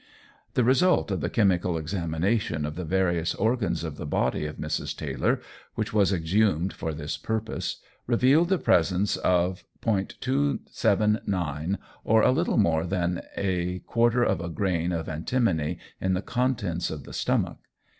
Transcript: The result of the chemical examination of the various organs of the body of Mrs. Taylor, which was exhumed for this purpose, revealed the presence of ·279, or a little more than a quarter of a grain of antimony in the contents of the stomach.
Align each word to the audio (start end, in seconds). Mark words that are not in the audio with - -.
The 0.55 0.63
result 0.63 1.11
of 1.11 1.21
the 1.21 1.29
chemical 1.29 1.77
examination 1.77 2.65
of 2.65 2.73
the 2.75 2.83
various 2.85 3.35
organs 3.35 3.83
of 3.83 3.97
the 3.97 4.05
body 4.07 4.47
of 4.47 4.55
Mrs. 4.57 4.97
Taylor, 4.97 5.39
which 5.75 5.93
was 5.93 6.11
exhumed 6.11 6.73
for 6.73 6.91
this 6.91 7.17
purpose, 7.17 7.77
revealed 8.07 8.49
the 8.49 8.57
presence 8.57 9.15
of 9.17 9.63
·279, 9.85 11.77
or 12.03 12.23
a 12.23 12.31
little 12.31 12.57
more 12.57 12.87
than 12.87 13.21
a 13.37 13.77
quarter 13.85 14.23
of 14.23 14.41
a 14.41 14.49
grain 14.49 14.91
of 14.91 15.07
antimony 15.07 15.77
in 15.99 16.15
the 16.15 16.23
contents 16.23 16.89
of 16.89 17.03
the 17.03 17.13
stomach. 17.13 17.59